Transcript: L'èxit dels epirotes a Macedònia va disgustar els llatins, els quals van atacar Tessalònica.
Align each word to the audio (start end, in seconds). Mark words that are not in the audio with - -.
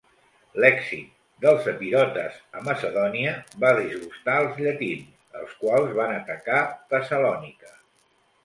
L'èxit 0.63 1.09
dels 1.45 1.67
epirotes 1.71 2.39
a 2.59 2.63
Macedònia 2.69 3.33
va 3.65 3.75
disgustar 3.81 4.39
els 4.47 4.59
llatins, 4.65 5.15
els 5.43 5.55
quals 5.63 5.95
van 6.01 6.15
atacar 6.17 6.65
Tessalònica. 6.95 7.77